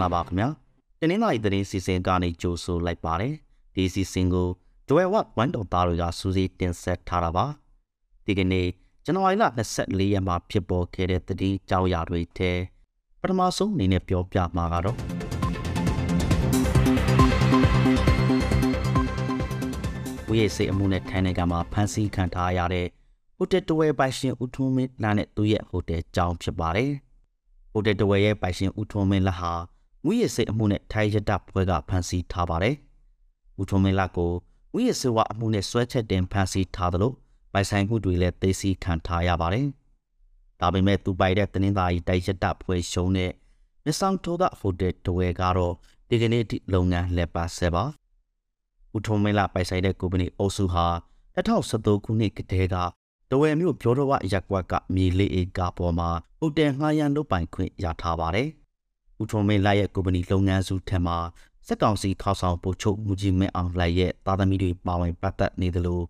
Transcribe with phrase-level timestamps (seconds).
[0.00, 0.48] ္ဂလာပါခင်ဗျာ
[1.00, 3.34] တနင်္လာရီသတင်းစီစဉ်ကနေကြိုဆိုလိုက်ပါတယ်
[3.74, 4.48] ဒီစီစဉ်ကို
[4.88, 7.46] ဒွယ်ဝတ်ဝန်တော်သားတွေကစူးစီးတင်ဆက်ထားတာပါ
[8.26, 8.66] ဒီကနေ့
[9.04, 9.44] ဇန်နဝါရီလ
[9.78, 12.52] 24ရက်မှာဖြစ်ပေါ်ခဲ့တဲ့သတင်းကြောင်းရာတွေထဲ
[13.20, 14.96] ပထမဆုံးအနေနဲ့ပြောပြမှာကတော့
[20.28, 22.86] ဝိရစေအမှုနဲ့ထိုင်းနိုင်ငံမှာဖမ်းဆီးခံထားရတဲ့
[23.36, 26.92] ဟိုတယ်တဝဲပိုင်ရှင်ဦးထွန်းမင်းလာနဲ့သူ့ရဲ့ဟိုတယ်ကြောင်းဖြစ်ပါတယ်
[27.72, 29.54] ဟိုတယ်တဝဲရဲ့ပိုင်ရှင်ဦးထွန်းမင်းလာဟာ
[30.04, 32.76] ငွေရစေအမှုနဲ့ထိုင်းရတပွဲကဖမ်းဆီးထားပါတယ်
[33.60, 34.32] ဦးထွန်းမင်းလာကို
[34.72, 37.12] ငွေရစေဝအမှုနဲ့ဆွဲချက်တင်ဖမ်းဆီးထားသလို
[37.52, 39.66] ပိုင်ဆိုင်မှုတွေလည်းသိသိခံထားရပါတယ်
[40.60, 43.30] ဒါပေမဲ့သူပိုင်တဲ့တနင်္သာရီတိုက်ရတဖွဲ့ရှုံးတဲ့
[43.84, 45.74] မြဆောင်ထိုးကဟိုတယ်တဝဲကတော့
[46.08, 47.84] ဒီကနေ့ထိလုပ်ငန်းလက်ပါဆဲပါ
[48.94, 50.86] ဦးထုံးမင်းလာပိုင်ဆိုင်တဲ့ကုမ္ပဏီအုပ်စုဟာ
[51.36, 52.76] 2013ခုနှစ်ကတည်းက
[53.30, 58.50] တဝဲမြို့ပြောတော်ဝရက်ကွက်ကမြေလေးဧကပေါ်မှာဟိုတယ်ငှားရမ်းလုပ်ပိုင်ခွင့်ရထားပါတယ်။
[59.20, 61.18] ဦးထုံးမင်းလာရဲ့ကုမ္ပဏီလုပ်ငန်းစုထက်မှာ
[61.66, 66.00] စက်ကောင်စီထောက်ဆောင်ပို့ချုပ်မူကြီးမင်းအောင်လိုက်ရဲ့သားသမီးတွေပါဝင်ပတ်သက်နေသလို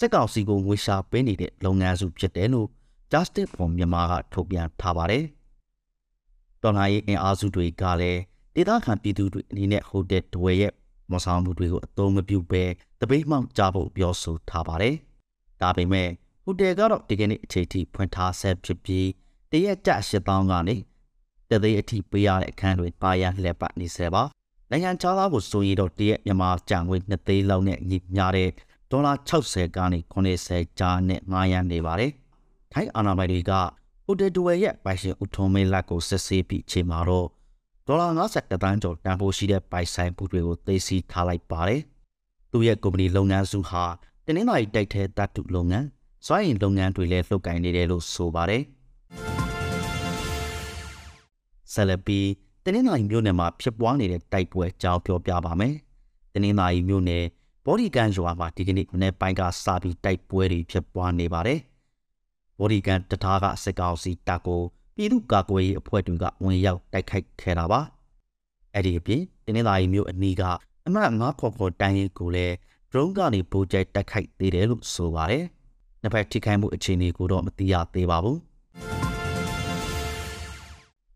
[0.00, 2.68] စက်ကောင်စီကိုငွေရှာပေးနေတဲ့လုပ်ငန်းစုဖြစ်တယ်လို့
[3.12, 5.24] Justice for Myanmar ကထုတ်ပြန်ထားပါတယ်။
[6.62, 8.20] တော်လှန်ရေးအင်အားစုတွေကလည်း
[8.54, 10.72] ဒေသခံပြည်သူတွေအနေနဲ့ဟိုတယ်တဝဲရဲ့
[11.12, 12.64] မဆောင်မှုတွေကိုအသုံးမပြုဘဲ
[13.00, 14.94] တပိတ်မှောက်ကြဖို့ပြောဆိုထားပါတယ်။
[15.60, 16.08] ဒါပေမဲ့
[16.44, 19.08] ဟိုတယ်ကတော့ဒီကနေ့အချိန်ထိဖွင့်ထားဆဲဖြစ်ပြီး
[19.50, 20.76] တရက်ကြ8000ကနေ
[21.52, 24.22] တသိအထိပေးရတဲ့အခန်းတွေပါရန်လက်ပတ်နေဆဲပါ။
[24.70, 28.50] နိုင်ငံခြားသားကိုဆိုရင်တော့တရက်မြန်မာကျန်ငွေ2သိန်းလောက်နဲ့ညီမျှတဲ့
[28.90, 32.12] ဒေါ်လာ60ကနေ90ကြားနဲ့ငှားရမ်းနေပါတယ်။
[32.72, 33.52] ထိုင်းအာဏာပိုင်တွေက
[34.04, 37.28] ဟိုတယ်ဒူဝဲရဲ့ပိုင်ရှင်ဦးထုံးမင်းလက်ကိုစစ်ဆေးပြီးချိန်မှာတော့
[37.86, 41.80] ဒေါ်လာ50တန်းကျော်တန်ဖိုးရှိတဲ့ပိုင်ဆိုင်မှုတွေကိုသိသိထားလိုက်ပါတယ်။
[42.50, 43.84] သူ့ရဲ့ကုမ္ပဏီလုပ်ငန်းစုဟာ
[44.24, 45.86] တင်းနှင်းသာရီတိုက်ထဲတတ်တုလုပ်ငန်း
[46.26, 48.62] စွမ်းအင်လုပ်ငန်းတွေလည်းလှုပ်ကိုင်နေတယ်လို့ဆိုပါတယ်။
[51.72, 52.20] ဆယ်လပီ
[52.64, 55.74] တင်းနှင်းသာရီမြို့နယ်မှာဖြစ်ပွားနေတဲ့တိုက်ပွဲကြောင်းပြောပြပါမယ်။
[56.32, 57.24] တင်းနှင်းသာရီမြို့နယ်
[57.64, 61.58] ဘော်ဒီကန်ရွာမှာဒီကနေ့မနေ့ပိုင်းကစပြီးတိုက်ပွဲတွေဖြစ်ပွားနေပါတယ်။
[62.58, 64.62] ဘော်ဒီကန်တထားကစစ်ကောင်စီတပ်ကို
[64.96, 67.80] ပြည်သူ့ကာကွယ်ရေးအဖွဲ့တွေကဝင်ရောက်တိုက်ခိုက်ခဲ့တာပါ။
[68.74, 70.42] အဲ့ဒီအပြင်တင်းနှင်းသာရီမြို့အနီးက
[70.86, 72.54] အမှတ်9ခေါ်ခေါ်တိုင်းရင်ကိုလည်း
[72.90, 75.44] drone ကနေဗိုလ်ကျဲတိုက်ခိုက်သေးတယ်လို့ဆိုပါတယ်။
[76.02, 78.38] နှစ်ဖက်ထိခိုက်မှုအခြေအနေကိုတော့မသိရသေးပါဘူး။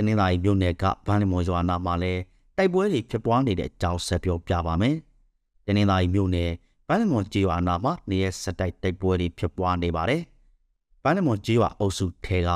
[0.00, 2.22] တနင်္လာရီမြို့နယ်ကဗန်လီမော်ရွာနာမှာလည်း
[2.56, 4.96] တိုက်ပွဲတွေဖြစ်ပွားနေတဲ့အကြောင်းဆက်ပြောပြပါမယ်။
[5.66, 6.50] တနင်္လာရီမြို့နယ်
[6.88, 10.22] ဗန်လီမော်ကျေးရွာနာမှာနေရစတိုက်တိုက်ပွဲတွေဖြစ်ပွားနေပါတယ်။
[11.02, 12.50] ဗန်လီမော်ကျေးရွာအုပ်စုထဲက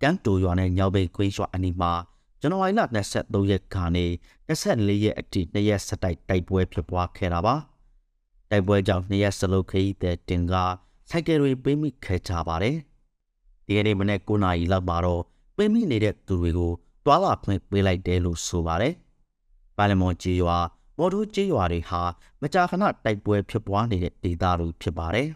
[0.00, 1.92] တန်းတူရွာနဲ့ညောင်ပိတ်ကွင်းရွာအနီးမှာ
[2.40, 2.80] ဇန်နဝါရီလ
[3.12, 4.04] 23ရက်ခါနေ
[4.48, 7.54] 24ရက်အထိနှစ်ရက်စတိုက်တိုက်ပွဲဖြစ်ပွားခဲ့တာပါ။
[8.50, 10.72] တိုက်ပွဲကြောင့်နှစ်ရက်စလုံးခရီးတဲ့တင်ကား
[11.10, 12.76] ဆိုင်ကယ်တွေပေးမိခဲ့ကြပါတယ်။
[13.66, 15.22] ဒီကနေ့မနေ့9နာရီလောက်မှာတော့
[15.56, 16.72] ပေးမိနေတဲ့သူတွေကို
[17.08, 18.94] တွာလာဖွင့်ပေးလိုက်တယ်လို့ဆိုပါတယ်။
[19.76, 20.58] ပါလမွန်ကြီးရွာ
[20.98, 22.02] မော်ဒူးကြီးရွာတွေဟာ
[22.40, 25.28] မကြာခဏတိုက်ပွဲဖြစ်ပွားနေတဲ့ဒေသတွေဖြစ်ပါတယ်။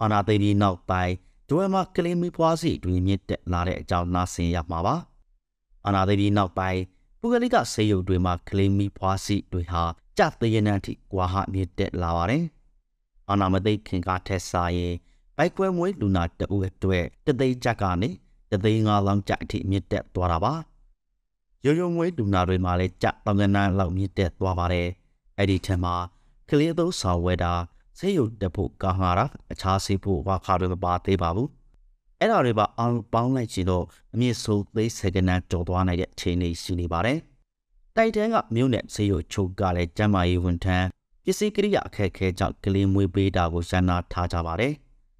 [0.00, 1.14] အာနာသိပြီးနောက်ပိုင်း
[1.50, 4.94] ဒွဲမှာကလေးမီပွားစီတွင်မြင့်တက်လာတဲ့အကြောင်းနားဆင်ရမှာပါ။
[5.86, 6.80] အာနာသိပြီးနောက်ပိုင်း
[7.20, 9.82] ပုဂ္ဂလိကဆေးရုံတွေမှာကလေးမီပွားစီတွေဟာ
[10.18, 12.44] ကြသေးရနန်းထိကွာဟမြင့်တက်လာပါတယ်။
[13.28, 14.94] အာနာမသိခင်ကထက်စားရင်
[15.36, 18.10] ဘိုက်ကွဲမွေးလူနာတအုပ်အတွက်တသိန်းချက်ကနေ
[18.50, 20.54] တသိန်းငါးလောင်းချက်အထိမြင့်တက်သွားတာပါ
[21.64, 24.88] ရိုးရိုးမွေးလူနာတွေမှာလည်းကြတောင်ကနန်းလောက်မြင့်တက်သွားပါတယ်
[25.38, 25.94] အဲ့ဒီထက်မှာ
[26.48, 27.52] ကလေးသုံးဆောင်ဝဲတာ
[27.98, 31.48] ဆေးရုံတက်ဖို့ကာဟာရာအခြားဆေးဖို့ဘာခါတွေမပါသေးပါဘူး
[32.18, 33.84] အဲ့ဒါတွေပါအောင်ပေါင်းလိုက်ချင်တော့
[34.14, 37.18] အမြင့်ဆုံးသိစကနန်းကျော်သွားနိုင်တဲ့အခြေအနေရှိနေပါတယ်
[37.96, 40.86] တိုက်တန်းကမြို့နယ်ဆေးရုံချုပ်ကလည်းကျမ်းမာရေးဝန်ထမ်း
[41.24, 44.72] ပစ္စည်းကိရိယာအခက်အခဲကြောင့်ကလေးမွေးပေးတာကိုရန်နာထားကြပါတယ်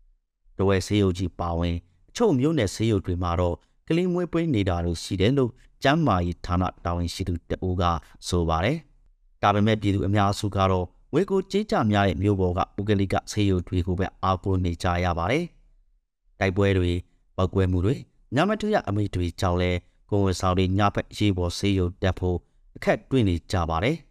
[0.57, 1.77] ။တဝဲဆေးရုံကြီးပါဝင်
[2.11, 3.57] အချို့မျိုးနယ်ဆေးရုံတွေမှာတော့
[3.89, 5.51] ကလေးမွေးပေးနေတာလို့ရှိတယ်လို့
[5.83, 7.83] ကျမ်းမာရေးဌာနတာဝန်ရှိသူတအူးက
[8.29, 8.77] ဆိုပါတယ်။
[9.43, 15.45] ဒါပေမဲ့ပြည်သူအများစုကတော့ဝေကိုကြေးကြများတဲ့မျိုးပေါ်ကပုဂလိကဆေးရုံတွေကိုပဲအားကိုးနေကြရပါတယ်။
[16.41, 16.93] တိုက်ပွဲတွေ
[17.37, 17.95] ပောက်ကွဲမှုတွေ
[18.35, 19.71] ညမထရအမိတွေကြောင့်လဲ
[20.11, 22.39] ကိုယ်ဝန်ဆောင်တွေညဘက်ရေးပေါ်ဆေးရုံတက်ဖို့
[22.77, 23.97] အခက်တွေ့နေကြပါတယ်။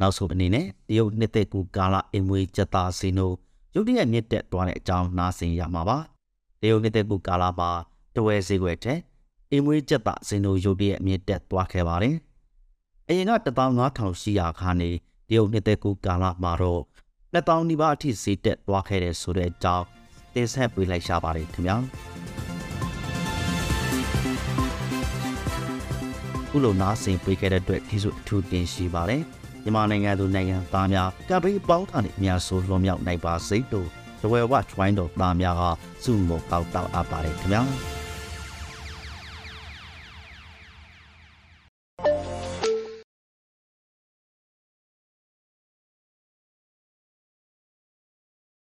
[0.00, 3.32] နောက်ဆုံးအနေနဲ့တရုတ်နှစ်သက်ကူကာလအင်မွေကြက်သားစီနို
[3.78, 5.98] ရုတ်တရက်မြင့်တက်သွားတဲ့အကြောင်းနားဆင်ရမှာပါ
[6.60, 7.70] တရုတ်နှစ်သက်ကူကာလမှာ
[8.14, 8.98] တဝဲဈေးကွက်တဲ့
[9.50, 12.16] အင်မွေကြက်သားစီနိုရုတ်တရက်မြင့်တက်သွားခဲ့ပါတယ်
[13.08, 14.90] အရင်က15000ရှိရာခါနေ
[15.28, 16.82] တရုတ်နှစ်သက်ကူကာလမှာတော့
[17.34, 19.84] 2000နီးပါးအထိဈေးတက်သွားခဲ့တဲ့ဆိုတဲ့အကြောင်း
[20.34, 21.76] တင်ဆက်ပေးလိုက်ရှာပါတယ်ခင်ဗျာ
[26.48, 29.22] ခုလိုနားဆင်ပေးခဲ့တဲ့အတွက်ကျေးဇူးအထူးတင်ရှိပါတယ်
[29.66, 33.88] မြန်မာနိုင်ငံသူနိုင်ငံသားများကပ်ဘေးပေါင်းထားတဲ့အများဆိုလွန်မြောက်နိုင်ပါစေလို့
[34.20, 35.62] ဇဝဲဝတ် twine တော်သားများက
[36.04, 37.95] စုမုံတောက်တောက်အပ်ပါတယ်ခင်ဗျာ